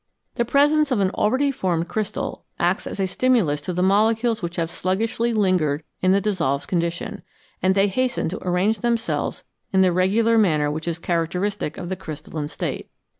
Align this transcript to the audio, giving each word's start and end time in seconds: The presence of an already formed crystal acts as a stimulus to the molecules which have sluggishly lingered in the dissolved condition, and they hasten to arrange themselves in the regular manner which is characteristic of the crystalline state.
The 0.33 0.45
presence 0.45 0.89
of 0.89 0.99
an 0.99 1.11
already 1.11 1.51
formed 1.51 1.87
crystal 1.87 2.43
acts 2.59 2.87
as 2.87 2.99
a 2.99 3.05
stimulus 3.05 3.61
to 3.61 3.71
the 3.71 3.83
molecules 3.83 4.41
which 4.41 4.55
have 4.55 4.71
sluggishly 4.71 5.31
lingered 5.31 5.83
in 6.01 6.11
the 6.11 6.19
dissolved 6.19 6.67
condition, 6.67 7.21
and 7.61 7.75
they 7.75 7.87
hasten 7.87 8.27
to 8.29 8.41
arrange 8.41 8.79
themselves 8.79 9.43
in 9.71 9.81
the 9.81 9.91
regular 9.91 10.39
manner 10.39 10.71
which 10.71 10.87
is 10.87 10.97
characteristic 10.97 11.77
of 11.77 11.89
the 11.89 11.95
crystalline 11.95 12.47
state. 12.47 12.89